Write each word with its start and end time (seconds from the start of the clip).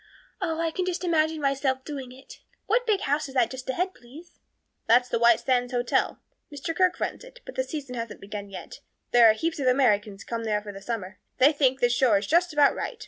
Oh, 0.41 0.59
I 0.59 0.71
can 0.71 0.83
just 0.87 1.03
imagine 1.03 1.39
myself 1.39 1.85
doing 1.85 2.11
it. 2.11 2.39
What 2.65 2.87
big 2.87 3.01
house 3.01 3.27
is 3.27 3.35
that 3.35 3.51
just 3.51 3.69
ahead, 3.69 3.93
please?" 3.93 4.39
"That's 4.87 5.07
the 5.07 5.19
White 5.19 5.39
Sands 5.41 5.73
Hotel. 5.73 6.19
Mr. 6.51 6.75
Kirke 6.75 6.99
runs 6.99 7.23
it, 7.23 7.39
but 7.45 7.53
the 7.53 7.63
season 7.63 7.93
hasn't 7.93 8.19
begun 8.19 8.49
yet. 8.49 8.79
There 9.11 9.29
are 9.29 9.33
heaps 9.33 9.59
of 9.59 9.67
Americans 9.67 10.23
come 10.23 10.43
there 10.43 10.63
for 10.63 10.71
the 10.73 10.81
summer. 10.81 11.19
They 11.37 11.53
think 11.53 11.81
this 11.81 11.93
shore 11.93 12.17
is 12.17 12.25
just 12.25 12.51
about 12.51 12.73
right." 12.73 12.99